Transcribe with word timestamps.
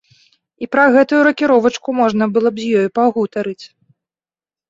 І 0.65 0.67
пра 0.75 0.85
гэтую 0.95 1.19
ракіровачку 1.27 1.89
можна 2.01 2.23
было 2.37 2.49
б 2.55 2.63
з 2.63 2.85
ёю 2.85 2.93
пагутарыць. 3.01 3.65